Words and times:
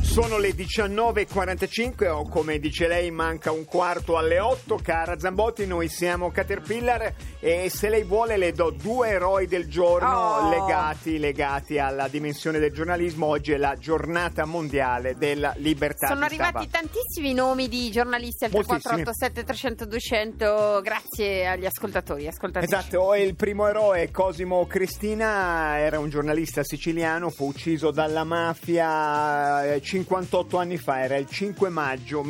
Sono 0.00 0.38
le 0.38 0.50
19.45 0.50 2.08
o 2.08 2.28
come 2.28 2.60
dice 2.60 2.86
lei 2.86 3.10
manca 3.10 3.50
un 3.50 3.64
quarto 3.64 4.16
alle 4.16 4.38
8. 4.38 4.78
Cara 4.80 5.18
Zambotti, 5.18 5.66
noi 5.66 5.88
siamo 5.88 6.30
Caterpillar 6.30 7.12
e 7.44 7.68
se 7.68 7.90
lei 7.90 8.04
vuole 8.04 8.38
le 8.38 8.52
do 8.52 8.70
due 8.70 9.08
eroi 9.10 9.46
del 9.46 9.68
giorno 9.68 10.12
Oh. 10.14 10.48
legati, 10.48 11.18
legati 11.18 11.78
alla 11.78 12.08
dimensione 12.08 12.58
del 12.58 12.72
giornalismo. 12.72 13.26
Oggi 13.26 13.52
è 13.52 13.58
la 13.58 13.74
giornata 13.74 14.46
mondiale 14.46 15.14
della 15.18 15.52
libertà 15.56 16.06
Sono 16.06 16.24
arrivati 16.24 16.68
tantissimi 16.70 17.34
nomi 17.34 17.68
di 17.68 17.90
giornalisti 17.90 18.44
al 18.46 18.50
Moltissimi. 18.50 18.80
3487 18.80 19.44
300 19.44 19.84
200 19.84 20.80
grazie 20.82 21.46
agli 21.46 21.66
ascoltatori. 21.66 22.26
Esatto, 22.26 23.14
il 23.14 23.34
primo 23.34 23.68
eroe 23.68 24.10
Cosimo 24.10 24.66
Cristina 24.66 25.78
era 25.78 25.98
un 25.98 26.08
giornalista 26.08 26.64
siciliano, 26.64 27.28
fu 27.28 27.48
ucciso 27.48 27.90
dalla 27.90 28.24
mafia 28.24 29.74
eh, 29.74 29.82
58 29.82 30.56
anni 30.56 30.78
fa, 30.78 31.02
era 31.02 31.16
il 31.16 31.26
5 31.28 31.68
maggio 31.68 32.22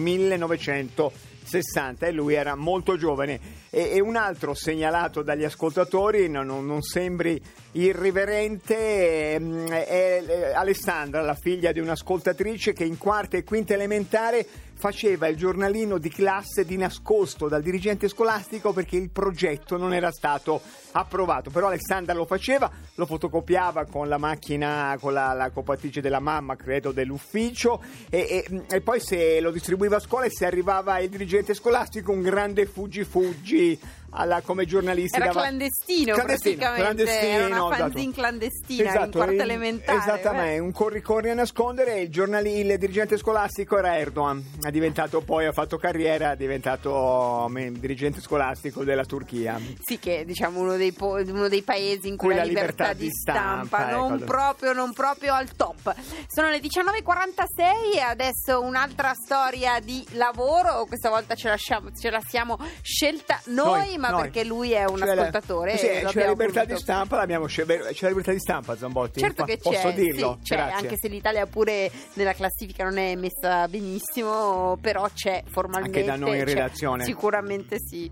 1960 1.45 2.07
e 2.07 2.13
lui 2.13 2.35
era 2.35 2.55
molto 2.55 2.97
giovane. 2.97 3.39
E, 3.71 3.91
e 3.95 4.01
un 4.01 4.17
altro 4.17 4.55
segnalato 4.55 5.23
dagli 5.23 5.45
ascoltatori, 5.45 6.29
non, 6.29 6.47
non- 6.47 6.67
non 6.67 6.83
sembri 6.83 7.41
irriverente, 7.73 9.35
ehm, 9.35 9.69
è, 9.69 10.25
è 10.25 10.53
Alessandra, 10.55 11.21
la 11.21 11.35
figlia 11.35 11.73
di 11.73 11.81
un'ascoltatrice 11.81 12.73
che 12.73 12.85
in 12.85 12.99
quarta 12.99 13.37
e 13.37 13.45
quinta 13.45 13.75
elementare 13.75 14.47
faceva 14.85 15.29
il 15.29 15.37
giornalino 15.39 15.97
di 15.97 16.11
classe 16.11 16.67
di 16.67 16.77
nascosto 16.77 17.49
dal 17.49 17.63
dirigente 17.63 18.07
scolastico 18.07 18.75
perché 18.75 18.97
il 18.97 19.09
progetto 19.09 19.79
non 19.79 19.95
era 19.95 20.13
stato 20.13 20.61
approvato. 20.93 21.49
Però 21.49 21.69
Alessandra 21.69 22.13
lo 22.13 22.27
faceva, 22.27 22.71
lo 22.97 23.07
fotocopiava 23.07 23.87
con 23.87 24.11
la 24.11 24.19
macchina, 24.19 24.95
con 25.01 25.15
la, 25.15 25.33
la 25.33 25.49
copatrice 25.49 26.03
della 26.03 26.21
mamma, 26.21 26.57
credo, 26.57 26.93
dell'ufficio 26.93 27.83
e, 28.11 28.45
e- 28.47 28.65
e 28.69 28.81
poi 28.83 29.01
se 29.01 29.41
lo 29.41 29.51
distribuiva 29.51 29.97
a 29.97 30.01
scuola 30.01 30.27
e 30.27 30.31
se 30.31 30.45
arrivava 30.45 30.99
il 30.99 31.09
dirigente 31.09 31.55
scolastico 31.55 32.13
un 32.13 32.21
grande 32.21 32.67
fuggi-fuggi 32.67 33.81
alla- 34.15 34.41
come 34.43 34.65
giornalisti. 34.65 35.17
Era 35.17 35.27
dava- 35.27 35.41
clandestino, 35.43 36.15
praticamente, 36.15 36.81
clandestino, 36.83 37.33
era 37.33 37.47
una 37.65 37.75
esatto. 37.75 38.11
clandestina 38.13 38.83
in 38.83 38.89
Esatto, 38.89 39.11
quarta 39.19 39.33
il- 39.33 39.41
elementare. 39.41 39.99
Esattamente, 39.99 40.59
un 40.61 40.73
corri-corri 40.73 41.31
a 41.31 41.35
nascondere. 41.35 42.01
Il, 42.01 42.09
giornali- 42.11 42.59
il 42.61 42.79
dirigente 42.79 43.17
scolastico 43.19 43.79
era 43.79 43.97
Erdogan. 43.99 44.43
È 44.61 44.71
diventato 44.71 45.21
poi, 45.21 45.47
ha 45.47 45.53
fatto 45.53 45.77
carriera, 45.79 46.33
è 46.33 46.37
diventato 46.37 47.47
mm, 47.51 47.75
dirigente 47.77 48.21
scolastico 48.21 48.85
della 48.85 49.05
Turchia. 49.05 49.61
Sì, 49.83 49.99
che 49.99 50.21
è 50.21 50.25
diciamo 50.25 50.61
uno 50.61 50.77
dei, 50.77 50.93
po- 50.93 51.21
uno 51.25 51.49
dei 51.49 51.63
paesi 51.63 52.09
in 52.09 52.17
cui 52.17 52.29
Cui 52.29 52.37
la 52.37 52.45
libertà, 52.45 52.85
libertà 52.91 52.93
di 52.95 53.05
di 53.07 53.11
stampa, 53.11 53.77
stampa, 53.79 53.91
non, 53.97 54.15
ecco. 54.15 54.25
proprio, 54.25 54.73
non 54.73 54.93
proprio 54.93 55.35
al 55.35 55.51
top. 55.55 55.95
Sono 56.29 56.49
le 56.49 56.61
19.46 56.61 57.95
e 57.97 58.01
adesso 58.01 58.61
un'altra 58.63 59.13
storia 59.15 59.79
di 59.81 60.05
lavoro. 60.13 60.85
Questa 60.87 61.09
volta 61.11 61.35
ce 61.35 61.49
la, 61.49 61.57
sciamo- 61.57 61.91
ce 61.95 62.11
la 62.11 62.21
siamo 62.27 62.59
scelta 62.83 63.41
noi, 63.47 63.97
Noi, 63.97 63.99
ma 64.11 64.17
noi. 64.19 64.23
perché 64.23 64.45
lui 64.45 64.73
è 64.73 64.85
un 64.85 64.97
C'è 64.97 65.05
la- 65.07 65.13
ascoltatore. 65.13 65.77
Sì, 65.79 65.87
e 65.87 66.03
lo 66.03 66.11
c'è 66.11 66.21
la 66.25 66.29
libertà 66.31 66.61
voluto. 66.61 66.75
di 66.75 66.81
stampa, 66.81 67.17
l'abbiamo 67.17 67.47
scelta. 67.47 67.75
C'è 67.91 68.03
la 68.03 68.09
libertà 68.09 68.33
di 68.33 68.39
stampa, 68.41 68.77
Zambotti. 68.77 69.21
Certo 69.21 69.45
che 69.45 69.57
c'è, 69.59 69.71
Posso 69.71 69.91
dirlo? 69.91 70.39
sì, 70.43 70.55
c'è, 70.55 70.59
anche 70.59 70.97
se 70.97 71.09
l'Italia 71.09 71.47
pure 71.47 71.91
nella 72.15 72.33
classifica 72.33 72.85
non 72.85 72.99
è 72.99 73.15
messa 73.17 73.67
benissimo, 73.69 74.77
però 74.81 75.09
c'è 75.13 75.43
formalmente. 75.51 75.99
Anche 76.01 76.11
da 76.11 76.17
noi 76.17 76.39
in 76.39 76.45
c'è. 76.45 76.55
redazione. 76.55 77.05
Sicuramente 77.05 77.77
sì. 77.79 78.11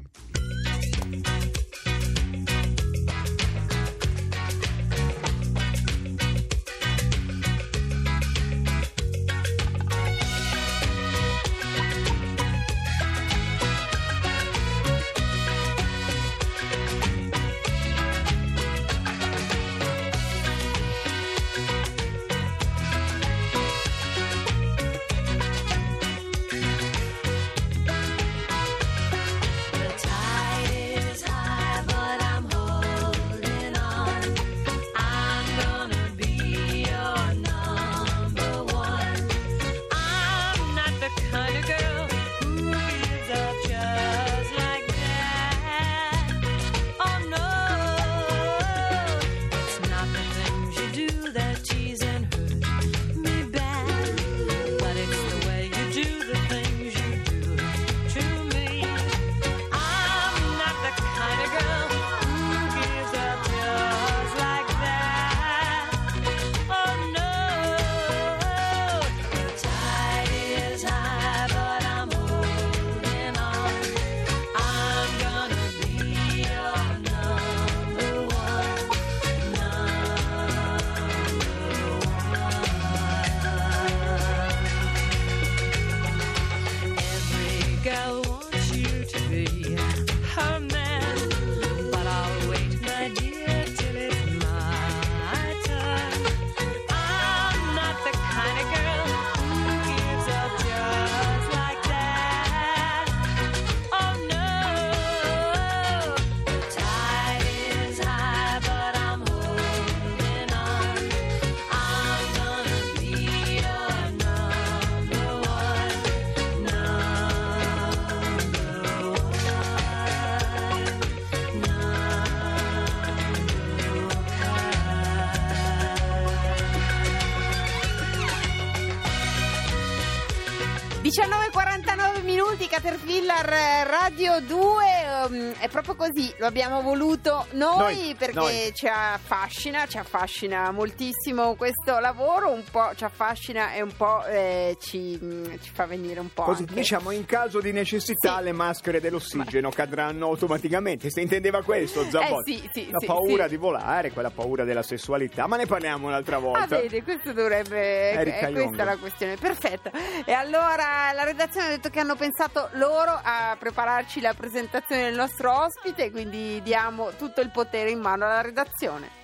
19.49 131.02 132.22
minuti, 132.22 132.68
Caterpillar 132.68 133.52
eh, 133.52 133.84
Radio 133.84 134.38
2, 134.40 134.84
ehm, 135.26 135.52
è 135.58 135.66
proprio 135.68 135.96
così, 135.96 136.32
lo 136.38 136.46
abbiamo 136.46 136.80
voluto 136.80 137.46
noi, 137.54 137.96
Noi, 138.04 138.14
perché 138.16 138.34
noi. 138.38 138.72
ci 138.72 138.86
affascina, 138.86 139.84
ci 139.88 139.98
affascina 139.98 140.70
moltissimo 140.70 141.56
questo 141.56 141.98
lavoro, 141.98 142.50
un 142.52 142.62
po' 142.70 142.92
ci 142.94 143.02
affascina 143.02 143.72
e 143.72 143.82
un 143.82 143.92
po' 143.96 144.24
eh, 144.26 144.76
ci, 144.80 145.18
mm, 145.20 145.44
ci 145.60 145.70
fa 145.74 145.86
venire 145.86 146.20
un 146.20 146.32
po' 146.32 146.44
Così, 146.44 146.60
anche- 146.62 146.74
diciamo, 146.74 147.10
in 147.10 147.26
caso 147.26 147.60
di 147.60 147.72
necessità 147.72 148.36
Sì. 148.38 148.44
le 148.44 148.52
maschere 148.52 149.00
dell'ossigeno 149.00 149.70
cadranno 149.70 150.26
automaticamente. 150.26 151.10
Se 151.10 151.20
intendeva 151.20 151.62
questo, 151.62 152.08
Zambotti. 152.08 152.54
Eh, 152.62 152.70
sì, 152.72 152.84
sì, 152.84 152.90
La 152.92 153.00
paura 153.04 153.48
di 153.48 153.56
volare, 153.56 154.12
quella 154.12 154.30
paura 154.30 154.62
della 154.62 154.84
sessualità. 154.84 155.48
Ma 155.48 155.56
ne 155.56 155.66
parliamo 155.66 156.06
un'altra 156.06 156.36
Ah, 156.36 156.40
volta. 156.40 156.76
vedi, 156.78 157.02
questo 157.02 157.32
dovrebbe. 157.32 158.12
Erika 158.12 158.46
eh, 158.46 158.52
questa 158.52 158.60
Young. 158.60 158.78
è 158.80 158.84
la 158.84 158.96
questione. 158.98 159.34
Perfetto. 159.36 159.90
E 160.24 160.32
allora 160.32 160.90
la 161.12 161.24
redazione 161.24 161.66
ha 161.66 161.70
detto 161.70 161.88
che 161.90 162.00
hanno 162.00 162.16
pensato 162.16 162.68
loro 162.72 163.18
a 163.22 163.56
prepararci 163.58 164.20
la 164.20 164.34
presentazione 164.34 165.04
del 165.04 165.14
nostro 165.14 165.64
ospite, 165.64 166.10
quindi 166.10 166.60
diamo 166.62 167.10
tutto 167.16 167.40
il 167.40 167.50
potere 167.50 167.90
in 167.90 168.00
mano 168.00 168.24
alla 168.24 168.40
redazione. 168.40 169.21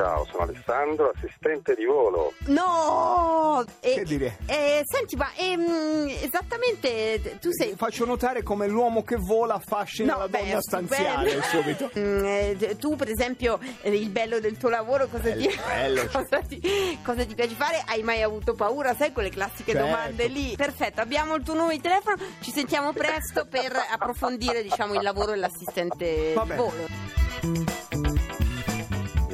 Ciao, 0.00 0.24
sono 0.30 0.44
Alessandro, 0.44 1.12
assistente 1.14 1.74
di 1.74 1.84
volo. 1.84 2.32
No! 2.46 3.62
E- 3.80 3.92
Che 3.96 4.04
dire? 4.04 4.38
eh, 4.46 4.80
senti, 4.84 5.14
ma 5.14 5.30
ehm, 5.36 6.08
esattamente 6.22 7.38
tu 7.38 7.50
sei... 7.52 7.74
Faccio 7.76 8.06
notare 8.06 8.42
come 8.42 8.66
l'uomo 8.66 9.02
che 9.02 9.16
vola 9.16 9.54
affascina 9.54 10.16
la 10.16 10.26
beh, 10.28 10.38
donna 10.38 10.60
stanziale 10.60 11.42
subito. 11.42 11.88
Mm, 12.00 12.24
eh, 12.24 12.76
tu 12.78 12.94
per 12.94 13.10
esempio 13.10 13.58
eh, 13.82 13.90
il 13.94 14.10
bello 14.10 14.38
del 14.38 14.56
tuo 14.56 14.68
lavoro 14.68 15.06
cosa, 15.08 15.24
Bello, 15.24 15.48
ti, 15.48 15.56
bello, 15.66 16.06
cosa, 16.12 16.40
ti, 16.40 16.98
cosa 17.04 17.24
ti 17.24 17.34
piace 17.34 17.54
fare? 17.54 17.82
Hai 17.84 18.02
mai 18.02 18.22
avuto 18.22 18.54
paura? 18.54 18.94
Sai 18.94 19.12
quelle 19.12 19.28
classiche 19.28 19.72
Certo. 19.72 19.86
domande 19.86 20.28
lì? 20.28 20.54
Perfetto, 20.56 21.00
abbiamo 21.00 21.34
il 21.34 21.42
tuo 21.42 21.54
numero 21.54 21.72
di 21.72 21.80
telefono, 21.80 22.16
ci 22.40 22.52
sentiamo 22.52 22.92
presto 22.92 23.44
per 23.44 23.72
approfondire 23.90 24.62
diciamo, 24.62 24.94
il 24.94 25.02
lavoro 25.02 25.32
dell'assistente 25.32 26.32
di 26.32 26.52
volo. 26.54 27.79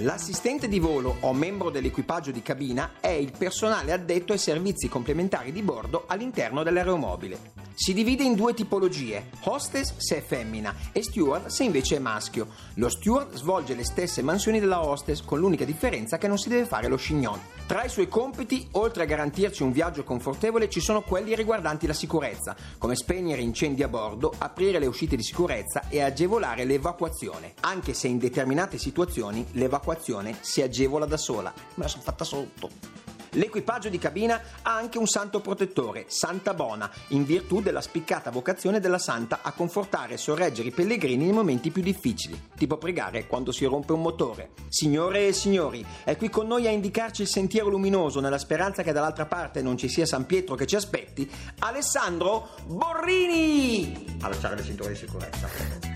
L'assistente 0.06 0.68
di 0.68 0.78
volo 0.78 1.16
o 1.18 1.32
membro 1.32 1.68
dell'equipaggio 1.68 2.30
di 2.30 2.40
cabina 2.40 2.92
è 3.00 3.08
il 3.08 3.32
personale 3.36 3.90
addetto 3.90 4.32
ai 4.32 4.38
servizi 4.38 4.88
complementari 4.88 5.50
di 5.50 5.62
bordo 5.62 6.04
all'interno 6.06 6.62
dell'aeromobile. 6.62 7.64
Si 7.74 7.92
divide 7.92 8.22
in 8.22 8.36
due 8.36 8.54
tipologie, 8.54 9.30
hostess 9.42 9.96
se 9.96 10.18
è 10.18 10.22
femmina 10.22 10.74
e 10.92 11.02
steward 11.02 11.48
se 11.48 11.64
invece 11.64 11.96
è 11.96 11.98
maschio. 11.98 12.46
Lo 12.74 12.88
steward 12.88 13.34
svolge 13.34 13.74
le 13.74 13.84
stesse 13.84 14.22
mansioni 14.22 14.60
della 14.60 14.82
hostess 14.82 15.22
con 15.22 15.40
l'unica 15.40 15.64
differenza 15.64 16.18
che 16.18 16.28
non 16.28 16.38
si 16.38 16.48
deve 16.48 16.66
fare 16.66 16.86
lo 16.86 16.96
scignon. 16.96 17.38
Tra 17.66 17.84
i 17.84 17.88
suoi 17.88 18.06
compiti, 18.06 18.66
oltre 18.72 19.02
a 19.02 19.06
garantirci 19.06 19.64
un 19.64 19.72
viaggio 19.72 20.04
confortevole, 20.04 20.70
ci 20.70 20.80
sono 20.80 21.02
quelli 21.02 21.34
riguardanti 21.34 21.86
la 21.86 21.92
sicurezza, 21.92 22.56
come 22.78 22.94
spegnere 22.94 23.42
incendi 23.42 23.82
a 23.82 23.88
bordo, 23.88 24.32
aprire 24.38 24.78
le 24.78 24.86
uscite 24.86 25.16
di 25.16 25.24
sicurezza 25.24 25.88
e 25.88 26.00
agevolare 26.00 26.64
l'evacuazione, 26.64 27.54
anche 27.60 27.92
se 27.92 28.06
in 28.06 28.18
determinate 28.18 28.78
situazioni 28.78 29.44
l'evacuazione 29.50 29.94
si 30.40 30.62
agevola 30.62 31.06
da 31.06 31.16
sola. 31.16 31.52
Me 31.75 31.82
la 31.82 31.88
sono 31.88 32.02
fatta 32.02 32.25
sotto. 32.25 33.04
L'equipaggio 33.37 33.90
di 33.90 33.98
cabina 33.98 34.40
ha 34.62 34.75
anche 34.75 34.96
un 34.96 35.06
santo 35.06 35.40
protettore, 35.40 36.06
Santa 36.08 36.54
Bona, 36.54 36.90
in 37.08 37.25
virtù 37.25 37.60
della 37.60 37.82
spiccata 37.82 38.31
vocazione 38.31 38.81
della 38.81 38.98
santa 38.98 39.40
a 39.43 39.52
confortare 39.52 40.14
e 40.14 40.16
sorreggere 40.16 40.69
i 40.69 40.72
pellegrini 40.72 41.25
nei 41.25 41.34
momenti 41.34 41.70
più 41.70 41.82
difficili, 41.82 42.48
tipo 42.56 42.78
pregare 42.78 43.26
quando 43.26 43.52
si 43.52 43.66
rompe 43.66 43.93
un 43.93 44.00
motore. 44.00 44.52
Signore 44.69 45.26
e 45.26 45.32
signori, 45.34 45.84
è 46.04 46.16
qui 46.16 46.31
con 46.31 46.46
noi 46.46 46.66
a 46.66 46.70
indicarci 46.70 47.22
il 47.22 47.28
sentiero 47.28 47.69
luminoso 47.69 48.20
nella 48.20 48.38
speranza 48.38 48.82
che 48.82 48.92
dall'altra 48.92 49.26
parte 49.26 49.60
non 49.60 49.76
ci 49.76 49.88
sia 49.88 50.06
San 50.06 50.25
Pietro 50.25 50.54
che 50.54 50.66
ci 50.66 50.76
aspetti, 50.76 51.31
Alessandro 51.58 52.49
Borrini! 52.64 54.16
Allacciare 54.22 54.56
le 54.56 54.64
cinture 54.64 54.92
di 54.92 54.96
sicurezza. 54.96 55.95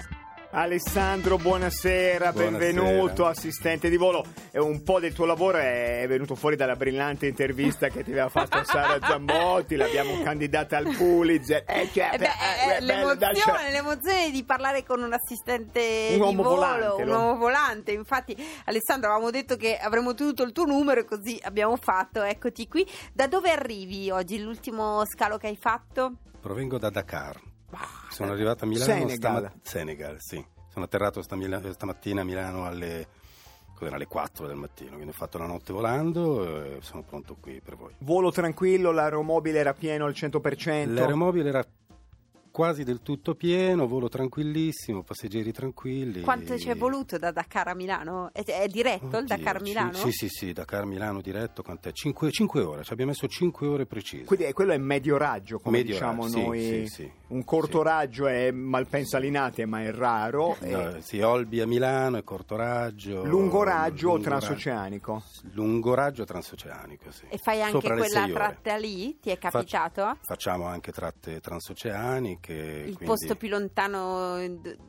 Alessandro, 0.53 1.37
buonasera, 1.37 2.33
Buonasera. 2.33 2.59
benvenuto, 2.59 3.25
assistente 3.25 3.89
di 3.89 3.97
volo. 3.97 4.25
E 4.51 4.59
un 4.59 4.83
po' 4.83 4.99
del 4.99 5.13
tuo 5.15 5.25
lavoro 5.25 5.59
è 5.59 6.05
venuto 6.09 6.35
fuori 6.35 6.57
dalla 6.57 6.75
brillante 6.75 7.29
intervista 7.29 7.87
che 7.87 8.03
ti 8.03 8.11
aveva 8.11 8.29
fatto 8.29 8.65
Sara 8.65 8.99
Zambotti, 9.01 9.77
l'abbiamo 9.77 10.21
candidata 10.25 10.77
al 10.77 10.89
Pulitzer. 10.97 11.63
Eh, 11.69 11.89
cioè, 11.93 12.11
Eh 12.15 12.19
beh, 12.19 12.25
eh, 12.25 12.77
eh, 12.79 12.85
bello, 12.85 13.15
dai, 13.15 13.37
cioè- 13.37 13.53
l'emozione, 13.53 13.71
l'emozione 13.71 14.31
di 14.33 14.43
parlare 14.43 14.83
con 14.85 15.01
un 15.03 15.13
assistente 15.13 16.09
Un 16.11 16.15
di 16.17 16.21
uomo 16.21 16.43
volo, 16.43 16.55
volante, 16.57 17.03
un 17.03 17.09
lo- 17.09 17.15
uomo 17.17 17.37
volante. 17.37 17.93
Infatti, 17.93 18.37
Alessandro, 18.65 19.11
avevamo 19.11 19.31
detto 19.31 19.55
che 19.55 19.77
avremmo 19.77 20.15
tenuto 20.15 20.43
il 20.43 20.51
tuo 20.51 20.65
numero 20.65 20.99
e 20.99 21.05
così 21.05 21.39
abbiamo 21.43 21.77
fatto. 21.77 22.23
Eccoti 22.23 22.67
qui. 22.67 22.85
Da 23.13 23.29
dove 23.29 23.53
arrivi 23.53 24.11
oggi? 24.11 24.41
L'ultimo 24.43 25.03
scalo 25.07 25.39
che 25.39 25.47
hai 25.47 25.57
fatto? 25.57 26.15
Provengo 26.41 26.77
da 26.77 26.91
Dakar. 26.91 27.41
Sono 28.11 28.33
arrivato 28.33 28.65
a 28.65 28.67
Milano 28.67 28.93
Senegal. 28.93 29.17
stama- 29.17 29.53
Senegal, 29.63 30.17
sì. 30.21 30.45
Sono 30.73 30.85
atterrato 30.85 31.23
sta 31.23 31.37
Mila- 31.37 31.61
stamattina 31.73 32.21
a 32.21 32.25
Milano 32.25 32.65
alle, 32.67 33.07
alle 33.81 34.07
4 34.07 34.47
del 34.47 34.57
mattino, 34.57 34.93
quindi 34.93 35.11
ho 35.11 35.15
fatto 35.15 35.39
la 35.39 35.47
notte 35.47 35.73
volando 35.73 36.45
e 36.65 36.79
sono 36.83 37.03
pronto 37.03 37.37
qui 37.41 37.61
per 37.61 37.77
voi. 37.77 37.95
Volo 37.99 38.31
tranquillo, 38.31 38.91
l'aeromobile 38.93 39.59
era 39.59 39.73
pieno 39.75 40.05
al 40.07 40.13
100%. 40.15 40.93
L'aeromobile 40.93 41.49
era 41.49 41.65
quasi 42.61 42.85
del 42.85 43.01
tutto 43.01 43.35
pieno, 43.35 43.87
volo 43.89 44.11
tranquillissimo, 44.11 45.03
passeggeri 45.03 45.51
tranquilli. 45.51 46.21
Quanto 46.21 46.59
ci 46.59 46.69
è 46.69 46.77
voluto 46.77 47.17
da 47.17 47.31
Dakar 47.31 47.69
a 47.69 47.75
Milano? 47.75 48.29
È, 48.35 48.45
è 48.45 48.67
diretto 48.69 49.07
il 49.17 49.25
Oddio, 49.25 49.35
Dakar 49.35 49.57
ci- 49.57 49.63
Milano? 49.63 49.93
Sì, 49.95 50.11
sì, 50.11 50.29
sì, 50.29 50.53
Dakar 50.53 50.85
Milano 50.85 51.23
diretto, 51.23 51.63
quant'è? 51.63 51.91
5, 51.91 52.31
ore, 52.61 52.85
ci 52.85 52.93
abbiamo 52.93 53.13
messo 53.13 53.27
5 53.27 53.67
ore 53.67 53.87
precise. 53.87 54.25
Quindi 54.25 54.45
eh, 54.45 54.53
quello 54.53 54.73
è 54.73 54.77
medio 54.77 55.17
raggio, 55.17 55.59
come 55.59 55.79
Medio 55.79 55.95
diciamo 55.95 56.25
raggio, 56.25 56.37
sì, 56.37 56.45
noi. 56.45 56.61
sì, 56.61 56.87
sì. 56.87 57.13
Un 57.29 57.45
corto 57.45 57.79
Sì. 57.79 57.85
raggio 57.85 58.27
è 58.27 58.51
Malpensa 58.51 59.17
Linate, 59.17 59.65
ma 59.65 59.81
è 59.83 59.91
raro. 59.91 60.57
e 60.61 60.71
No, 60.71 61.01
sì, 61.01 61.19
Olbi 61.23 61.61
a 61.61 61.67
Milano 61.67 62.19
e 62.19 62.25
corto 62.25 62.57
raggio. 62.57 63.25
lungo 63.25 63.63
raggio 63.63 64.09
o 64.09 64.13
lungo 64.17 64.29
transoceanico? 64.29 65.13
raggio- 65.15 65.49
Lungo 65.55 65.95
raggio 65.95 66.25
transoceanico, 66.25 67.11
sì. 67.11 67.25
E 67.31 67.39
fai 67.39 67.63
anche 67.63 67.81
Sopra 67.81 67.97
quella 67.97 68.29
tratta 68.29 68.77
lì? 68.77 69.19
Ti 69.19 69.31
è 69.31 69.39
capitato? 69.39 70.19
facciamo 70.21 70.67
anche 70.67 70.93
tratte 70.93 71.41
transoceaniche. 71.41 72.50
Il 72.55 72.83
quindi- 72.83 73.05
posto 73.05 73.37
più 73.37 73.49
lontano, 73.49 74.37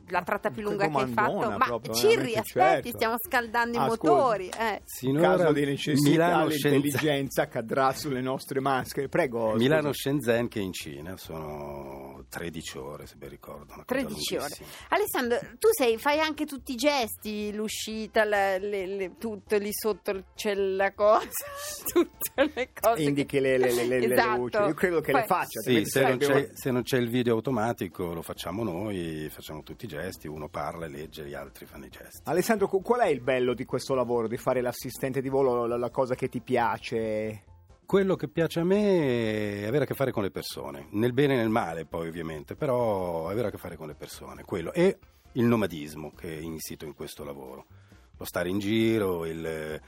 la 0.08 0.22
tratta 0.22 0.50
più 0.50 0.62
Che 0.62 0.68
lunga 0.68 0.88
che 0.88 0.96
hai 0.98 1.12
fatto? 1.12 1.50
Ma 1.50 1.56
proprio, 1.58 1.94
Cirri, 1.94 2.14
veramente, 2.14 2.38
aspetti, 2.38 2.82
certo. 2.82 2.96
stiamo 2.96 3.14
scaldando 3.18 3.78
Ah, 3.78 3.84
i 3.84 3.88
motori. 3.88 4.48
eh. 4.58 4.82
In 5.02 5.18
caso 5.20 5.52
di 5.52 5.64
necessità 5.64 6.08
Milano, 6.10 6.50
Shenzhen, 6.50 6.72
l'intelligenza 6.72 7.48
cadrà 7.48 7.92
sulle 7.92 8.20
nostre 8.20 8.60
maschere. 8.60 9.08
Prego. 9.08 9.54
Milano. 9.54 9.92
Shenzhen 9.92 10.48
che 10.48 10.60
in 10.60 10.72
Cina 10.72 11.16
sono 11.16 12.24
13 12.28 12.78
ore, 12.78 13.06
se 13.06 13.16
ben 13.16 13.28
ricordo. 13.28 13.72
una 13.74 13.84
cosa 13.84 14.00
13 14.04 14.36
ore. 14.36 14.56
Alessandro, 14.88 15.38
tu 15.58 15.68
sei, 15.70 15.98
fai 15.98 16.18
anche 16.20 16.44
tutti 16.46 16.72
i 16.72 16.76
gesti, 16.76 17.52
l'uscita, 17.54 18.24
la- 18.24 18.58
le- 18.58 18.86
le- 18.86 19.16
tutto 19.18 19.56
lì 19.58 19.70
sotto 19.72 20.24
c'è 20.34 20.54
la 20.54 20.92
cosa, 20.92 21.26
tutte 21.92 22.50
le 22.54 22.70
cose. 22.78 23.02
Indichi 23.02 23.40
le, 23.40 23.58
le- 23.58 23.72
le- 23.72 23.86
le- 23.86 24.00
le 24.06 24.12
Esatto. 24.14 24.36
luci. 24.40 24.56
Io 24.58 24.74
credo 24.74 25.00
che 25.00 25.12
le 25.12 25.18
Poi- 25.18 25.26
faccia. 25.26 25.60
Sì, 25.60 25.84
se 25.84 26.00
non, 26.02 26.48
se 26.52 26.70
non 26.70 26.82
c'è 26.82 26.96
il 26.98 27.08
video 27.08 27.34
automatico 27.34 27.50
lo 27.52 28.22
facciamo 28.22 28.64
noi, 28.64 29.28
facciamo 29.30 29.62
tutti 29.62 29.84
i 29.84 29.88
gesti, 29.88 30.28
uno 30.28 30.48
parla 30.48 30.86
e 30.86 30.88
legge, 30.88 31.26
gli 31.26 31.34
altri 31.34 31.66
fanno 31.66 31.86
i 31.86 31.88
gesti. 31.88 32.20
Alessandro, 32.24 32.68
qu- 32.68 32.82
qual 32.82 33.00
è 33.00 33.08
il 33.08 33.20
bello 33.20 33.54
di 33.54 33.64
questo 33.64 33.94
lavoro, 33.94 34.28
di 34.28 34.36
fare 34.36 34.60
l'assistente 34.60 35.20
di 35.20 35.28
volo, 35.28 35.66
la, 35.66 35.76
la 35.76 35.90
cosa 35.90 36.14
che 36.14 36.28
ti 36.28 36.40
piace? 36.40 37.44
Quello 37.84 38.16
che 38.16 38.28
piace 38.28 38.60
a 38.60 38.64
me 38.64 39.62
è 39.62 39.66
avere 39.66 39.84
a 39.84 39.86
che 39.86 39.94
fare 39.94 40.12
con 40.12 40.22
le 40.22 40.30
persone, 40.30 40.86
nel 40.92 41.12
bene 41.12 41.34
e 41.34 41.36
nel 41.36 41.50
male 41.50 41.84
poi 41.84 42.08
ovviamente, 42.08 42.54
però 42.54 43.28
avere 43.28 43.48
a 43.48 43.50
che 43.50 43.58
fare 43.58 43.76
con 43.76 43.86
le 43.86 43.94
persone, 43.94 44.44
quello. 44.44 44.72
E 44.72 44.98
il 45.32 45.44
nomadismo 45.44 46.12
che 46.12 46.38
è 46.38 46.40
insito 46.40 46.84
in 46.84 46.94
questo 46.94 47.24
lavoro, 47.24 47.66
lo 48.16 48.24
stare 48.24 48.48
in 48.48 48.58
giro, 48.58 49.26
il, 49.26 49.80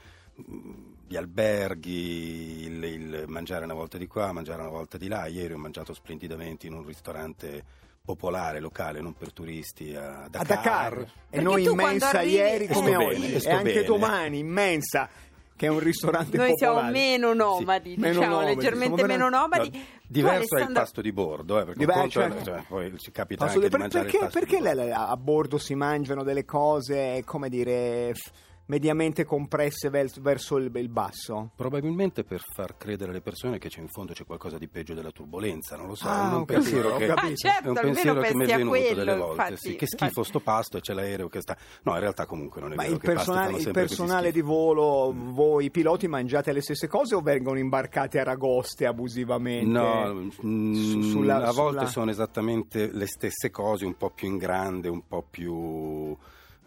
gli 1.07 1.15
alberghi, 1.15 2.63
il, 2.65 2.83
il 2.83 3.23
mangiare 3.27 3.65
una 3.65 3.73
volta 3.73 3.97
di 3.97 4.07
qua, 4.07 4.31
mangiare 4.31 4.61
una 4.61 4.69
volta 4.71 4.97
di 4.97 5.07
là. 5.07 5.27
Ieri 5.27 5.53
ho 5.53 5.57
mangiato 5.57 5.93
splendidamente 5.93 6.67
in 6.67 6.73
un 6.73 6.85
ristorante 6.85 7.63
popolare, 8.03 8.59
locale, 8.59 9.01
non 9.01 9.13
per 9.13 9.33
turisti, 9.33 9.95
a 9.95 10.27
Dakar. 10.29 10.41
A 10.41 10.43
Dakar. 10.43 11.11
E 11.29 11.41
noi 11.41 11.63
tu 11.63 11.71
immensa 11.71 12.09
quando 12.09 12.17
arrivi- 12.17 12.33
ieri 12.35 12.67
come 12.67 12.95
oggi. 12.95 13.19
bene, 13.21 13.33
e 13.33 13.41
e 13.43 13.49
anche 13.51 13.63
bene. 13.73 13.83
domani, 13.83 14.37
immensa, 14.39 15.09
che 15.55 15.65
è 15.65 15.69
un 15.69 15.79
ristorante 15.79 16.37
Noi 16.37 16.51
siamo 16.55 16.73
popolare. 16.75 16.97
meno 16.99 17.33
nomadi, 17.33 17.93
Sì, 17.93 17.99
meno 17.99 18.13
diciamo, 18.13 18.33
nomadi, 18.35 18.55
leggermente 18.55 18.95
siamo 18.95 19.11
meno 19.11 19.29
nomadi. 19.29 19.69
No, 19.71 19.79
diverso 20.07 20.55
è 20.57 20.61
il 20.61 20.71
pasto 20.71 21.01
di 21.01 21.11
bordo, 21.11 21.59
eh, 21.59 21.65
perché 21.65 21.79
Di- 21.79 21.85
un 21.85 21.87
beh, 21.93 21.99
conto 21.99 22.19
è- 22.19 22.29
certo. 22.29 22.43
cioè, 22.43 22.63
poi 22.67 22.97
ci 22.99 23.11
capita 23.11 23.45
Assolutamente. 23.45 23.45
anche 23.45 23.57
di 23.57 23.69
Per- 23.69 23.79
mangiare 23.79 24.03
perché 24.03 24.17
il 24.17 24.23
pasto 24.23 24.39
perché 24.39 24.55
di 24.57 24.63
bordo. 24.63 24.79
le- 24.81 24.85
le- 24.87 24.93
a 24.93 25.17
bordo 25.17 25.57
si 25.57 25.75
mangiano 25.75 26.23
delle 26.23 26.45
cose, 26.45 27.21
come 27.25 27.49
dire, 27.49 28.11
f- 28.13 28.31
mediamente 28.67 29.25
compresse 29.25 29.89
verso 29.89 30.57
il, 30.57 30.71
il 30.75 30.89
basso? 30.89 31.51
Probabilmente 31.55 32.23
per 32.23 32.41
far 32.53 32.77
credere 32.77 33.11
alle 33.11 33.21
persone 33.21 33.57
che 33.59 33.69
c'è 33.69 33.79
in 33.79 33.87
fondo 33.87 34.13
c'è 34.13 34.25
qualcosa 34.25 34.57
di 34.57 34.67
peggio 34.67 34.93
della 34.93 35.11
turbolenza, 35.11 35.75
non 35.75 35.87
lo 35.87 35.95
so, 35.95 36.07
Ah, 36.07 36.31
è 36.31 36.35
un 36.35 36.45
pensiero 36.45 36.95
che, 36.95 37.05
capito. 37.07 37.25
Ah, 37.27 37.35
certo, 37.35 37.67
è 37.67 37.69
un 37.71 37.77
almeno 37.77 37.93
pensiero 37.93 38.21
che 38.21 38.33
mi 38.35 38.45
è 38.45 38.53
a 38.53 38.57
venuto 38.57 38.77
quello, 38.77 38.95
delle 38.95 39.15
volte, 39.17 39.41
infatti. 39.41 39.69
sì, 39.69 39.75
che 39.75 39.85
schifo 39.87 40.23
sto 40.23 40.39
pasto 40.39 40.77
e 40.77 40.81
c'è 40.81 40.93
l'aereo 40.93 41.27
che 41.29 41.41
sta... 41.41 41.55
No, 41.83 41.93
in 41.93 41.99
realtà 41.99 42.25
comunque 42.25 42.61
non 42.61 42.71
è 42.73 42.75
Ma 42.75 42.83
vero 42.83 42.95
il 42.95 42.99
che 43.01 43.11
i 43.11 43.13
pasti 43.13 43.31
personale, 43.31 43.57
il 43.61 43.71
personale 43.71 44.31
di 44.31 44.41
volo, 44.41 45.13
voi 45.15 45.69
piloti 45.71 46.07
mangiate 46.07 46.51
le 46.51 46.61
stesse 46.61 46.87
cose 46.87 47.15
o 47.15 47.21
vengono 47.21 47.59
imbarcati 47.59 48.17
a 48.17 48.23
ragoste 48.23 48.85
abusivamente? 48.85 49.65
No, 49.79 50.13
mm, 50.45 50.73
Su- 50.73 51.01
sulla- 51.01 51.45
a 51.45 51.51
volte 51.51 51.79
sulla- 51.79 51.89
sono 51.89 52.09
esattamente 52.11 52.89
le 52.91 53.05
stesse 53.07 53.51
cose, 53.51 53.85
un 53.85 53.95
po' 53.95 54.09
più 54.09 54.27
in 54.27 54.37
grande, 54.37 54.89
un 54.89 55.05
po' 55.07 55.23
più... 55.29 56.17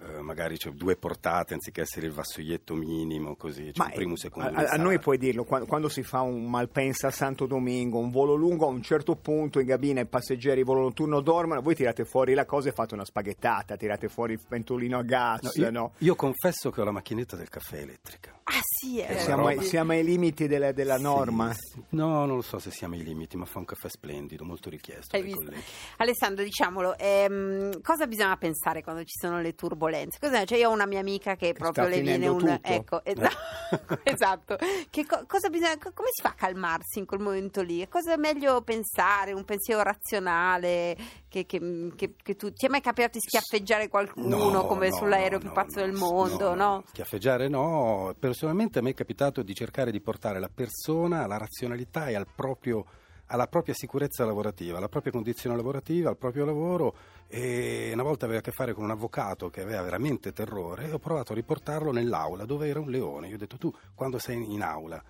eh, 0.00 0.20
magari 0.20 0.56
c'è 0.56 0.70
due 0.70 0.96
portate 0.96 1.54
anziché 1.54 1.80
essere 1.80 2.06
il 2.06 2.12
vassoietto 2.12 2.74
minimo, 2.74 3.34
così 3.34 3.72
un 3.74 3.90
primo, 3.92 4.16
secondo 4.16 4.48
a, 4.50 4.62
a- 4.70 4.76
noi 4.76 4.98
puoi 5.00 5.18
dirlo, 5.18 5.44
quando, 5.44 5.66
quando 5.66 5.88
si 5.88 6.02
fa 6.02 6.20
un 6.20 6.48
Malpensa 6.48 7.08
a 7.08 7.10
Santo 7.10 7.46
Domingo, 7.46 7.98
un 7.98 8.10
volo 8.10 8.34
lungo, 8.34 8.66
a 8.66 8.68
un 8.70 8.82
certo 8.82 9.16
punto 9.16 9.58
in 9.58 9.66
cabina 9.66 10.00
i 10.00 10.06
passeggeri 10.06 10.62
volo 10.62 10.82
notturno 10.82 11.20
dormono, 11.20 11.60
voi 11.60 11.74
tirate 11.74 12.04
fuori 12.04 12.34
la 12.34 12.44
cosa 12.46 12.68
e 12.68 12.72
fate 12.72 12.94
una 12.94 13.04
spaghettata, 13.04 13.76
tirate 13.76 14.08
fuori 14.08 14.34
il 14.34 14.40
pentolino 14.46 14.98
a 14.98 15.00
No, 15.00 15.06
gas, 15.06 15.54
io, 15.56 15.70
no? 15.70 15.92
io 15.98 16.14
confesso 16.14 16.70
che 16.70 16.80
ho 16.80 16.84
la 16.84 16.92
macchinetta 16.92 17.34
del 17.36 17.48
caffè 17.48 17.78
elettrica. 17.80 18.37
Ah 18.50 18.60
sì, 18.62 18.98
eh. 18.98 19.12
Eh, 19.14 19.18
Siamo, 19.18 19.46
ai, 19.46 19.62
siamo 19.62 19.92
ai 19.92 20.02
limiti 20.02 20.46
della, 20.46 20.72
della 20.72 20.96
Sì, 20.96 21.02
norma. 21.02 21.52
sì. 21.52 21.82
No, 21.90 22.24
non 22.24 22.36
lo 22.36 22.40
so 22.42 22.58
se 22.58 22.70
siamo 22.70 22.94
ai 22.94 23.02
limiti, 23.02 23.36
ma 23.36 23.44
fa 23.44 23.58
un 23.58 23.66
caffè 23.66 23.90
splendido, 23.90 24.42
molto 24.42 24.70
richiesto 24.70 25.14
Hai 25.16 25.20
dai 25.22 25.30
visto? 25.30 25.44
colleghi. 25.44 25.64
Alessandro, 25.98 26.44
diciamolo, 26.44 26.96
ehm, 26.96 27.82
cosa 27.82 28.06
bisogna 28.06 28.36
pensare 28.38 28.82
quando 28.82 29.02
ci 29.04 29.18
sono 29.20 29.42
le 29.42 29.54
turbolenze. 29.54 30.18
Cosa- 30.18 30.46
cioè, 30.46 30.56
io 30.56 30.70
ho 30.70 30.72
una 30.72 30.86
mia 30.86 31.00
amica 31.00 31.36
che 31.36 31.52
proprio 31.52 31.84
sta 31.84 31.94
le 31.94 32.00
viene 32.00 32.26
un... 32.28 32.38
tutto. 32.38 32.58
Ecco, 32.62 33.04
esatto. 33.04 33.36
esatto. 34.04 34.56
Che 34.88 35.04
co- 35.06 35.24
cosa 35.26 35.50
bisogna, 35.50 35.76
co- 35.76 35.92
come 35.92 36.08
si 36.10 36.22
fa 36.22 36.30
a 36.30 36.34
calmarsi 36.34 37.00
in 37.00 37.04
quel 37.04 37.20
momento 37.20 37.60
lì? 37.60 37.86
Cosa 37.86 38.14
è 38.14 38.16
meglio 38.16 38.62
pensare? 38.62 39.32
Un 39.34 39.44
pensiero 39.44 39.82
razionale? 39.82 40.96
Che, 41.28 41.44
che- 41.44 41.92
che- 41.94 42.14
che 42.22 42.34
tu, 42.36 42.50
ti 42.50 42.64
è 42.64 42.70
mai 42.70 42.80
capitato 42.80 43.18
di 43.18 43.20
schiaffeggiare 43.26 43.88
qualcuno 43.88 44.48
No, 44.50 44.64
come 44.66 44.88
no, 44.88 44.96
sull'aereo 44.96 45.36
no, 45.36 45.44
più 45.44 45.52
pazzo 45.52 45.80
no, 45.80 45.84
del 45.84 45.92
mondo? 45.94 46.54
No, 46.54 46.82
Schiaffeggiare 46.88 47.48
no. 47.48 48.14
Personalmente 48.38 48.78
a 48.78 48.82
me 48.82 48.90
è 48.90 48.94
capitato 48.94 49.42
di 49.42 49.52
cercare 49.52 49.90
di 49.90 50.00
portare 50.00 50.38
la 50.38 50.48
persona 50.48 51.24
alla 51.24 51.38
razionalità 51.38 52.06
e 52.06 52.14
al 52.14 52.28
proprio- 52.32 52.86
alla 53.26 53.48
propria 53.48 53.74
sicurezza 53.74 54.24
lavorativa, 54.24 54.76
alla 54.76 54.86
propria 54.86 55.10
condizione 55.10 55.56
lavorativa, 55.56 56.08
al 56.08 56.16
proprio 56.16 56.44
lavoro. 56.44 56.94
E 57.26 57.90
una 57.92 58.04
volta 58.04 58.26
aveva 58.26 58.38
a 58.38 58.42
che 58.42 58.52
fare 58.52 58.74
con 58.74 58.84
un 58.84 58.92
avvocato 58.92 59.50
che 59.50 59.62
aveva 59.62 59.82
veramente 59.82 60.32
terrore 60.32 60.84
e 60.84 60.92
ho 60.92 61.00
provato 61.00 61.32
a 61.32 61.34
riportarlo 61.34 61.90
nell'aula 61.90 62.44
dove 62.44 62.68
era 62.68 62.78
un 62.78 62.90
leone. 62.90 63.26
Io 63.26 63.34
ho 63.34 63.38
detto 63.38 63.56
tu 63.56 63.74
quando 63.92 64.20
sei 64.20 64.52
in 64.52 64.62
aula, 64.62 65.02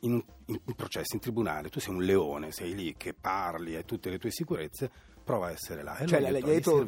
in, 0.00 0.22
in, 0.48 0.74
processo, 0.76 1.14
in 1.14 1.20
tribunale, 1.20 1.70
tu 1.70 1.80
sei 1.80 1.94
un 1.94 2.02
leone, 2.02 2.52
sei 2.52 2.74
lì 2.74 2.94
che 2.98 3.14
parli, 3.14 3.76
hai 3.76 3.86
tutte 3.86 4.10
le 4.10 4.18
tue 4.18 4.30
sicurezze, 4.30 4.90
prova 5.24 5.46
a 5.46 5.50
essere 5.52 5.82
là. 5.82 5.96
E 5.96 6.06
Cioè, 6.06 6.18
ho 6.18 6.28
gli 6.30 6.34
hai 6.34 6.42
detto, 6.42 6.86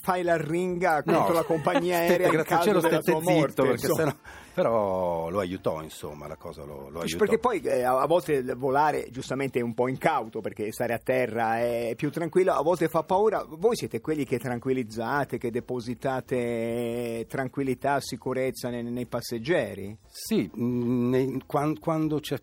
fai 0.00 0.22
la 0.22 0.36
ringa 0.36 1.02
No, 1.06 1.14
contro 1.14 1.32
la 1.34 1.42
compagnia 1.44 1.96
aerea 1.98 2.28
grazie 2.28 2.54
al 2.56 2.62
cielo 2.62 2.80
della 2.80 3.00
tua 3.00 3.20
morte. 3.22 3.76
zitto, 3.78 3.94
sennò- 3.94 4.14
però 4.54 5.30
lo 5.30 5.38
aiutò 5.38 5.82
insomma 5.82 6.26
la 6.26 6.36
cosa 6.36 6.64
lo, 6.64 6.88
lo 6.90 7.00
aiutò 7.00 7.16
Perché 7.18 7.38
poi 7.38 7.60
eh, 7.60 7.82
a 7.84 8.04
volte 8.06 8.42
volare 8.54 9.08
giustamente 9.10 9.58
è 9.60 9.62
un 9.62 9.72
po' 9.72 9.88
incauto 9.88 10.40
perché 10.40 10.70
stare 10.72 10.92
a 10.94 10.98
terra 10.98 11.58
è 11.60 11.94
più 11.96 12.10
tranquillo, 12.10 12.52
a 12.52 12.62
volte 12.62 12.88
fa 12.88 13.02
paura. 13.04 13.44
Voi 13.48 13.76
siete 13.76 14.00
quelli 14.00 14.24
che 14.24 14.38
tranquillizzate, 14.38 15.38
che 15.38 15.50
depositate 15.50 17.24
tranquillità, 17.28 18.00
sicurezza 18.00 18.68
nei, 18.68 18.82
nei 18.82 19.06
passeggeri? 19.06 19.96
sì 20.08 20.50
mh, 20.52 21.08
nei- 21.08 21.42
quan- 21.46 21.78
quando 21.78 22.18
c'è 22.20 22.36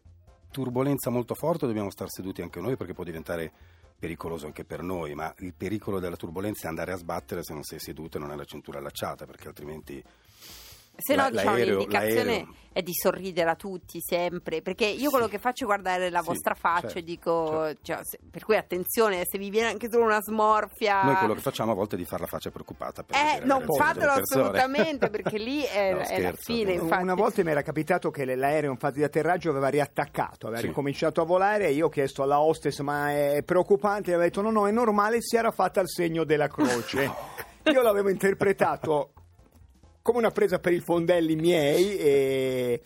turbolenza 0.52 1.10
molto 1.10 1.36
forte 1.36 1.68
dobbiamo 1.68 1.90
stare 1.90 2.10
seduti 2.10 2.42
anche 2.42 2.62
noi 2.62 2.78
perché 2.78 2.94
può 2.94 3.04
diventare 3.04 3.52
pericoloso 3.98 4.46
anche 4.46 4.66
per 4.66 4.82
noi 4.82 5.14
ma 5.16 5.34
il 5.40 5.54
pericolo 5.54 6.00
della 6.00 6.16
turbolenza 6.16 6.66
è 6.66 6.70
andare 6.70 6.92
a 6.92 6.98
sbattere 6.98 7.44
se 7.44 7.54
non 7.54 7.64
sei 7.64 7.80
seduto 7.80 8.18
e 8.18 8.20
non 8.20 8.32
hai 8.32 8.38
la 8.38 8.46
cintura 8.46 8.80
allacciata 8.80 9.26
perché 9.26 9.48
altrimenti 9.48 10.04
Se 10.98 11.16
no, 11.16 11.24
La- 11.24 11.30
diciamo, 11.30 11.56
l'indicazione 11.58 12.24
l'aereo- 12.24 12.54
è 12.76 12.82
di 12.82 12.92
sorridere 12.94 13.50
a 13.50 13.56
tutti 13.56 14.00
sempre. 14.02 14.62
Perché 14.62 14.86
io 14.86 15.10
quello 15.10 15.26
Sì. 15.26 15.32
che 15.32 15.40
faccio 15.40 15.64
è 15.64 15.68
guardare 15.68 16.10
la 16.10 16.20
Sì, 16.20 16.26
vostra 16.28 16.54
faccia 16.56 16.82
certo, 16.88 16.98
e 17.00 17.04
dico. 17.04 17.50
certo. 17.66 17.80
cioè, 17.84 18.00
se- 18.04 18.20
per 18.30 18.44
cui 18.44 18.58
attenzione, 18.58 19.22
se 19.26 19.38
vi 19.38 19.50
viene 19.50 19.70
anche 19.70 19.90
solo 19.90 20.04
una 20.06 20.20
smorfia. 20.22 21.04
noi 21.04 21.16
quello 21.16 21.34
che 21.36 21.40
facciamo 21.42 21.72
a 21.72 21.76
volte 21.76 21.96
è 21.96 21.98
di 21.98 22.06
fare 22.06 22.22
la 22.24 22.28
faccia 22.28 22.50
preoccupata 22.52 23.04
per 23.04 23.16
Eh, 23.18 23.46
non 23.46 23.64
fatelo 23.66 24.12
assolutamente 24.12 25.10
perché 25.10 25.38
lì 25.38 25.64
è, 25.64 25.92
No, 25.94 25.98
è 26.00 26.00
la 26.00 26.06
scherzo, 26.06 26.42
fine. 26.44 26.74
Infatti. 26.74 27.04
Una 27.04 27.14
volta 27.14 27.44
mi 27.44 27.52
era 27.52 27.62
capitato 27.62 28.10
che 28.12 28.26
l'aereo 28.36 28.72
in 28.72 28.78
fase 28.78 28.96
di 28.96 29.04
atterraggio 29.04 29.50
aveva 29.52 29.68
riattaccato, 29.70 30.48
aveva 30.48 30.62
Sì. 30.62 30.68
ricominciato 30.68 31.22
a 31.22 31.26
volare 31.26 31.68
e 31.68 31.72
io 31.72 31.86
ho 31.86 31.90
chiesto 31.90 32.24
alla 32.24 32.40
hostess 32.42 32.80
ma 32.82 33.12
è 33.12 33.42
preoccupante, 33.44 34.12
e 34.12 34.14
aveva 34.14 34.28
detto 34.30 34.42
no 34.42 34.52
no 34.52 34.68
è 34.68 34.72
normale, 34.72 35.18
si 35.22 35.36
era 35.38 35.52
fatta 35.52 35.80
il 35.82 35.90
segno 35.90 36.24
della 36.26 36.48
croce. 36.48 37.10
Io 37.66 37.82
l'avevo 37.82 38.10
interpretato 38.10 39.12
come 40.06 40.20
una 40.20 40.30
presa 40.30 40.60
per 40.60 40.72
i 40.72 40.80
fondelli 40.80 41.36
miei 41.36 41.98
e, 41.98 42.82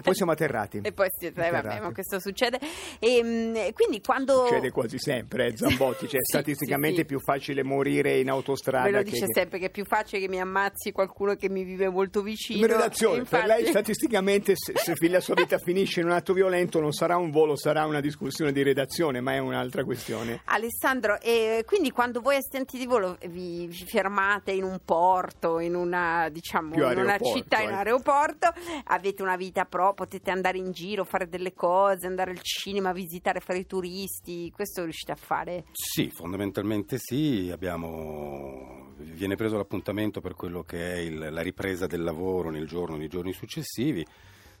e 0.00 0.02
poi 0.02 0.14
siamo 0.14 0.32
atterrati. 0.32 0.80
E 0.82 0.92
poi 0.92 1.08
sì, 1.10 1.26
eh, 1.26 1.50
vabbè, 1.50 1.80
ma 1.80 1.92
questo 1.92 2.18
succede. 2.18 2.58
E, 2.98 3.22
mm, 3.22 3.54
quindi 3.74 4.00
quando. 4.00 4.46
Succede 4.46 4.70
quasi 4.70 4.98
sempre, 4.98 5.46
eh, 5.46 5.56
Zambotti, 5.56 6.08
cioè 6.08 6.20
Sì, 6.30 6.36
statisticamente 6.36 6.96
sì, 6.96 7.02
è 7.02 7.04
più 7.04 7.20
facile 7.20 7.62
morire 7.62 8.18
in 8.18 8.30
autostrada 8.30 8.84
Me 8.84 8.90
lo 8.90 9.02
che... 9.02 9.10
dice 9.10 9.26
sempre 9.32 9.58
che 9.58 9.66
è 9.66 9.70
più 9.70 9.84
facile 9.84 10.20
che 10.20 10.28
mi 10.28 10.40
ammazzi 10.40 10.92
qualcuno 10.92 11.34
che 11.34 11.48
mi 11.48 11.64
vive 11.64 11.88
molto 11.88 12.22
vicino. 12.22 12.60
In 12.60 12.66
redazione, 12.66 13.22
E 13.22 13.24
per 13.24 13.40
infatti- 13.40 13.62
lei 13.62 13.66
statisticamente 13.66 14.52
se, 14.56 14.72
se 14.76 15.08
la 15.08 15.20
sua 15.20 15.34
vita 15.34 15.58
finisce 15.62 16.00
in 16.00 16.06
un 16.06 16.12
atto 16.12 16.32
violento 16.32 16.80
non 16.80 16.92
sarà 16.92 17.16
un 17.16 17.30
volo, 17.30 17.56
sarà 17.56 17.84
una 17.86 18.00
discussione 18.00 18.52
di 18.52 18.62
redazione, 18.62 19.20
ma 19.20 19.34
è 19.34 19.38
un'altra 19.38 19.84
questione. 19.84 20.42
Alessandro, 20.44 21.20
e 21.20 21.64
quindi 21.66 21.90
quando 21.90 22.20
voi 22.20 22.36
assistenti 22.36 22.78
di 22.78 22.86
volo 22.86 23.18
vi, 23.28 23.68
fermate 23.86 24.52
in 24.52 24.64
un 24.64 24.78
porto, 24.84 25.58
in 25.58 25.74
una, 25.74 26.28
diciamo, 26.30 26.74
in 26.74 26.98
una 26.98 27.18
città, 27.18 27.60
in 27.60 27.68
un 27.68 27.74
eh. 27.74 27.78
aeroporto, 27.78 28.52
avete 28.84 29.22
una 29.22 29.36
vita 29.36 29.64
potete 29.94 30.30
andare 30.30 30.58
in 30.58 30.72
giro, 30.72 31.04
fare 31.04 31.28
delle 31.28 31.52
cose, 31.52 32.06
andare 32.06 32.30
al 32.30 32.40
cinema, 32.42 32.92
visitare, 32.92 33.40
fare 33.40 33.60
i 33.60 33.66
turisti, 33.66 34.50
questo 34.50 34.82
riuscite 34.82 35.12
a 35.12 35.16
fare? 35.16 35.64
Sì, 35.72 36.10
fondamentalmente 36.10 36.98
sì, 36.98 37.50
abbiamo, 37.52 38.94
viene 38.98 39.36
preso 39.36 39.56
l'appuntamento 39.56 40.20
per 40.20 40.34
quello 40.34 40.62
che 40.62 40.94
è 40.94 40.96
il- 40.98 41.28
la 41.30 41.42
ripresa 41.42 41.86
del 41.86 42.02
lavoro 42.02 42.50
nel 42.50 42.66
giorno, 42.66 42.96
nei 42.96 43.08
giorni 43.08 43.32
successivi, 43.32 44.04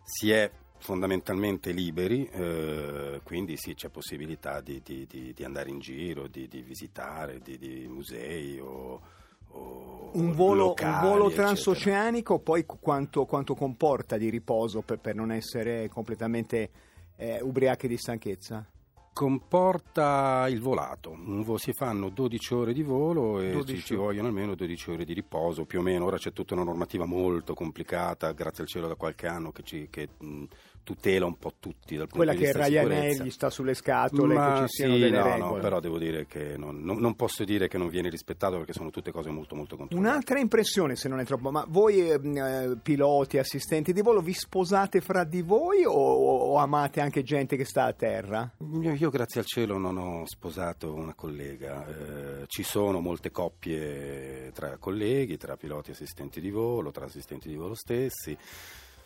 si 0.02 0.30
è 0.30 0.50
fondamentalmente 0.78 1.72
liberi, 1.72 2.26
eh, 2.32 3.20
quindi 3.22 3.56
sì, 3.56 3.74
c'è 3.74 3.90
possibilità 3.90 4.60
di, 4.60 4.80
di- 4.82 5.06
di- 5.06 5.32
di 5.34 5.44
andare 5.44 5.68
in 5.70 5.78
giro, 5.78 6.26
di, 6.26 6.46
visitare, 6.62 7.38
di, 7.40 7.58
musei 7.86 8.58
o 8.58 9.18
Un 9.52 10.32
volo, 10.32 10.64
locali, 10.66 11.04
un 11.06 11.10
volo 11.12 11.26
eccetera. 11.26 11.46
transoceanico 11.46 12.38
poi 12.40 12.66
qu- 12.66 12.80
quanto, 12.80 13.24
quanto 13.26 13.54
comporta 13.54 14.16
di 14.16 14.28
riposo 14.28 14.82
per, 14.82 14.98
per 14.98 15.14
non 15.14 15.30
essere 15.30 15.88
completamente 15.88 16.70
eh, 17.16 17.40
ubriachi 17.40 17.86
di 17.86 17.96
stanchezza? 17.96 18.66
Comporta 19.12 20.46
il 20.48 20.60
volato, 20.60 21.16
si 21.56 21.72
fanno 21.72 22.08
12 22.08 22.54
ore 22.54 22.72
di 22.72 22.82
volo 22.82 23.40
e 23.40 23.50
12 23.50 23.76
ci, 23.76 23.84
ci 23.88 23.94
vogliono 23.94 24.28
almeno 24.28 24.54
12 24.54 24.90
ore 24.92 25.04
di 25.04 25.12
riposo, 25.12 25.64
più 25.64 25.80
o 25.80 25.82
meno. 25.82 26.06
Ora 26.06 26.16
c'è 26.16 26.32
tutta 26.32 26.54
una 26.54 26.62
normativa 26.64 27.04
molto 27.04 27.52
complicata, 27.54 28.32
grazie 28.32 28.62
al 28.62 28.68
cielo 28.68 28.88
da 28.88 28.94
qualche 28.94 29.26
anno, 29.26 29.52
che, 29.52 29.62
ci- 29.62 29.88
che, 29.90 30.08
mh, 30.16 30.44
tutela 30.82 31.26
un 31.26 31.36
po' 31.38 31.54
tutti 31.58 31.96
dal 31.96 32.08
punto 32.08 32.16
Quella 32.16 32.32
di 32.32 32.38
che 32.38 32.44
vista 32.46 32.64
Ryanair 32.66 32.90
sicurezza. 33.00 33.24
gli 33.24 33.30
sta 33.30 33.50
sulle 33.50 33.74
scatole, 33.74 34.34
Ma 34.34 34.52
che 34.54 34.60
ci 34.62 34.66
siano 34.68 34.94
sì, 34.94 35.00
delle 35.00 35.16
no, 35.18 35.22
regole. 35.24 35.38
no, 35.54 35.60
però 35.60 35.80
devo 35.80 35.98
dire 35.98 36.26
che 36.26 36.56
non, 36.56 36.82
non- 36.82 36.98
non 36.98 37.14
posso 37.14 37.44
dire 37.44 37.68
che 37.68 37.78
non 37.78 37.88
viene 37.88 38.08
rispettato 38.08 38.56
perché 38.56 38.72
sono 38.72 38.90
tutte 38.90 39.10
cose 39.12 39.30
molto 39.30 39.54
molto 39.54 39.76
controllate. 39.76 40.08
Un'altra 40.08 40.38
impressione, 40.38 40.96
se 40.96 41.08
non 41.08 41.20
è 41.20 41.24
troppo, 41.24 41.50
ma 41.50 41.64
voi 41.68 42.10
ehm, 42.10 42.36
eh, 42.36 42.76
piloti, 42.82 43.38
assistenti 43.38 43.92
di 43.92 44.00
volo, 44.02 44.20
vi 44.20 44.32
sposate 44.32 45.00
fra 45.00 45.24
di 45.24 45.42
voi 45.42 45.84
o, 45.84 45.92
o 45.92 46.56
amate 46.56 47.00
anche 47.00 47.22
gente 47.22 47.56
che 47.56 47.64
sta 47.64 47.84
a 47.84 47.92
terra? 47.92 48.50
Io, 48.80 48.92
io, 48.94 49.10
grazie 49.10 49.40
al 49.40 49.46
cielo 49.46 49.78
non 49.78 49.96
ho 49.96 50.22
sposato 50.26 50.92
una 50.94 51.14
collega, 51.14 51.86
Eh, 51.86 52.44
ci 52.46 52.62
sono 52.62 53.00
molte 53.00 53.30
coppie 53.30 54.50
tra 54.52 54.76
colleghi, 54.78 55.36
tra 55.36 55.56
piloti 55.56 55.90
e 55.90 55.92
assistenti 55.92 56.40
di 56.40 56.50
volo, 56.50 56.90
tra 56.90 57.04
assistenti 57.04 57.48
di 57.48 57.54
volo 57.56 57.74
stessi, 57.74 58.36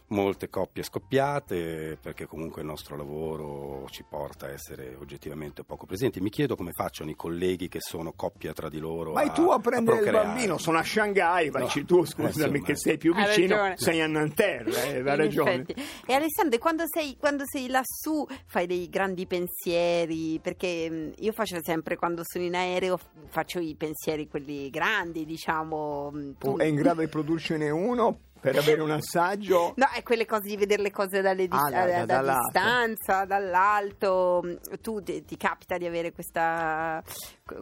molte 0.08 0.48
coppie 0.48 0.82
scoppiate 0.82 1.96
perché 2.00 2.26
comunque 2.26 2.60
il 2.60 2.66
nostro 2.68 2.96
lavoro 2.96 3.86
ci 3.90 4.04
porta 4.08 4.46
a 4.46 4.50
essere 4.50 4.94
oggettivamente 5.00 5.64
poco 5.64 5.86
presenti. 5.86 6.20
Mi 6.20 6.30
chiedo 6.30 6.56
come 6.56 6.72
facciano 6.72 7.10
i 7.10 7.16
colleghi 7.16 7.68
che 7.68 7.78
sono 7.80 8.12
coppia 8.12 8.52
tra 8.52 8.68
di 8.68 8.78
loro. 8.78 9.12
Vai 9.12 9.32
tu 9.32 9.48
a 9.48 9.58
prendere 9.58 9.96
il 9.96 10.02
procreare. 10.02 10.26
bambino, 10.34 10.58
sono 10.58 10.78
a 10.78 10.82
Shanghai, 10.84 11.50
vacci 11.50 11.80
No, 11.80 11.86
tu, 11.86 12.04
scusami, 12.04 12.28
insomma. 12.46 12.58
che 12.60 12.76
sei 12.76 12.98
più 12.98 13.12
Hai 13.14 13.26
vicino, 13.26 13.72
sei 13.76 14.00
a 14.02 14.06
Nanterre, 14.06 14.70
eh, 14.70 14.96
ha 14.96 14.98
In 15.14 15.16
ragione. 15.16 15.52
effetti. 15.52 15.74
E 16.06 16.12
Alessandro, 16.14 16.58
quando 16.58 16.84
sei, 16.86 17.16
quando 17.18 17.44
sei 17.46 17.68
lassù 17.68 18.26
fai 18.46 18.66
dei 18.66 18.88
grandi 18.88 19.26
pensieri? 19.26 20.38
Perché 20.40 20.90
mh, 20.90 21.12
io 21.18 21.32
faccio 21.32 21.58
sempre, 21.62 21.96
quando 21.96 22.22
sono 22.24 22.44
in 22.44 22.54
aereo, 22.54 22.98
faccio 23.28 23.58
i 23.58 23.74
pensieri 23.74 24.28
quelli 24.28 24.68
grandi, 24.70 25.24
diciamo. 25.24 26.10
mh, 26.12 26.34
tu- 26.38 26.58
È 26.58 26.64
in 26.64 26.74
grado 26.76 27.00
di 27.00 27.08
produrcene 27.08 27.70
uno 27.70 28.18
per 28.50 28.56
avere 28.58 28.82
un 28.82 28.90
assaggio? 28.90 29.72
No, 29.76 29.86
è 29.94 30.02
quelle 30.02 30.26
cose 30.26 30.48
di 30.48 30.56
vedere 30.56 30.82
le 30.82 30.90
cose 30.90 31.20
dalle 31.22 31.46
Ah, 31.48 31.70
da- 31.70 31.84
da- 31.86 31.86
da, 31.86 32.04
dall'alto. 32.04 32.50
distanza, 32.52 33.24
dall'alto. 33.24 34.58
Tu 34.82 35.02
ti, 35.02 35.24
ti 35.24 35.36
capita 35.36 35.78
di 35.78 35.86
avere 35.86 36.12
questa, 36.12 37.02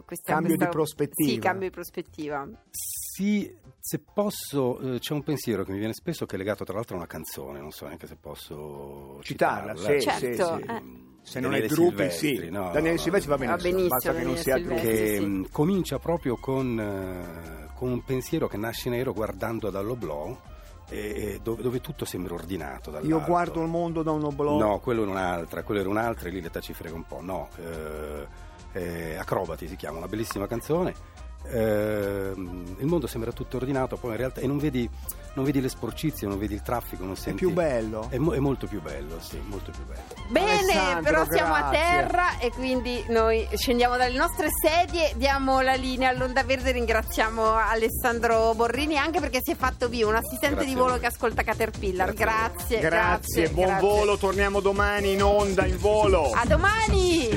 questa 0.05 0.33
Cambio 0.33 0.47
questa- 0.49 0.65
di 0.65 0.71
prospettiva. 0.71 1.29
Sì, 1.31 1.39
cambio 1.39 1.67
di 1.67 1.73
prospettiva. 1.73 2.47
Sì, 2.71 3.55
se 3.79 3.99
posso, 3.99 4.79
eh, 4.95 4.99
c'è 4.99 5.13
un 5.13 5.23
pensiero 5.23 5.63
che 5.63 5.71
mi 5.71 5.77
viene 5.77 5.93
spesso 5.93 6.25
che 6.25 6.35
è 6.35 6.37
legato 6.37 6.63
tra 6.65 6.73
l'altro 6.75 6.95
a 6.95 6.97
una 6.99 7.07
canzone, 7.07 7.59
non 7.59 7.71
so 7.71 7.85
neanche 7.85 8.07
se 8.07 8.15
posso 8.15 9.19
Citarla, 9.21 9.75
citarla. 9.75 9.99
sì, 9.99 10.01
Certo, 10.01 10.55
sì, 10.57 10.63
sì. 10.63 10.69
eh. 10.71 11.11
Se 11.23 11.39
non 11.39 11.53
è 11.53 11.61
Daniele 11.61 11.73
gruppi, 11.73 12.09
Silvestri, 12.09 12.37
sì. 12.47 12.49
no, 12.49 12.71
Daniele 12.73 12.97
Silvestri 12.97 13.29
va 13.29 13.37
no. 13.37 13.45
Va 13.51 13.55
benissimo, 13.55 13.87
basta 13.87 14.11
che 14.11 14.17
non 14.23 14.25
benissimo, 14.33 14.55
sia 14.57 14.63
Daniele 14.65 14.81
che 14.89 15.17
sì. 15.17 15.47
comincia 15.51 15.99
proprio 15.99 16.35
con, 16.35 16.77
eh, 16.79 17.73
con 17.75 17.91
un 17.91 18.03
pensiero 18.03 18.47
che 18.49 18.57
nasce 18.57 18.89
in 18.89 18.95
aereo 18.95 19.13
guardando 19.13 19.69
dall'oblò 19.69 20.37
e, 20.93 21.33
e 21.33 21.39
dove, 21.41 21.61
dove 21.61 21.81
tutto 21.81 22.05
sembra 22.05 22.35
ordinato 22.35 22.91
dall'alto. 22.91 23.15
Io 23.15 23.23
guardo 23.23 23.61
il 23.61 23.67
mondo 23.67 24.03
da 24.03 24.11
un 24.11 24.23
oblò. 24.23 24.57
No, 24.57 24.79
quello 24.79 25.03
è 25.03 25.07
un'altra, 25.07 25.63
quello 25.63 25.79
era 25.79 25.89
un'altra 25.89 26.29
e 26.29 26.31
lì 26.31 26.41
l'età 26.41 26.59
ci 26.59 26.73
frega 26.73 26.95
un 26.95 27.05
po'. 27.05 27.21
No, 27.21 27.49
eh, 27.57 28.27
eh, 28.73 29.15
Acrobati 29.15 29.67
si 29.67 29.75
chiama, 29.75 29.97
una 29.97 30.07
bellissima 30.07 30.47
canzone 30.47 31.21
ehm, 31.45 32.75
il 32.79 32.85
mondo 32.85 33.07
sembra 33.07 33.31
tutto 33.31 33.57
ordinato, 33.57 33.97
poi 33.97 34.11
in 34.11 34.17
realtà 34.17 34.41
e 34.41 34.47
non 34.47 34.57
vedi, 34.57 34.89
non 35.35 35.45
vedi 35.45 35.61
le 35.61 35.69
sporcizie, 35.69 36.27
non 36.27 36.37
vedi 36.37 36.53
il 36.53 36.61
traffico, 36.61 37.03
non 37.03 37.15
senti... 37.15 37.43
È 37.43 37.47
più 37.47 37.51
bello? 37.51 38.07
È, 38.09 38.17
mo- 38.17 38.33
è 38.33 38.39
molto 38.39 38.67
più 38.67 38.81
bello, 38.81 39.19
sì, 39.19 39.41
molto 39.45 39.71
più 39.71 39.83
bello. 39.85 40.01
Bene, 40.29 40.59
Alessandro, 40.59 41.03
però 41.03 41.25
siamo 41.29 41.53
a 41.53 41.69
terra 41.69 42.37
e 42.39 42.51
quindi 42.51 43.03
noi 43.09 43.47
scendiamo 43.55 43.97
dalle 43.97 44.17
nostre 44.17 44.47
sedie, 44.49 45.13
diamo 45.15 45.61
la 45.61 45.73
linea 45.73 46.09
all'Onda 46.09 46.43
Verde, 46.43 46.71
ringraziamo 46.71 47.53
Alessandro 47.53 48.53
Borrini 48.53 48.97
anche 48.97 49.19
perché 49.19 49.39
si 49.41 49.51
è 49.51 49.55
fatto 49.55 49.89
via 49.89 50.07
un 50.07 50.15
assistente 50.15 50.55
grazie 50.55 50.73
di 50.73 50.75
volo 50.75 50.97
che 50.97 51.07
ascolta 51.07 51.43
Caterpillar. 51.43 52.13
Grazie. 52.13 52.79
Grazie, 52.79 52.79
grazie 52.79 53.49
buon 53.49 53.67
grazie. 53.67 53.87
volo, 53.87 54.17
torniamo 54.17 54.59
domani 54.59 55.13
in 55.13 55.23
onda, 55.23 55.65
in 55.65 55.77
volo. 55.77 56.31
A 56.31 56.45
domani! 56.45 57.29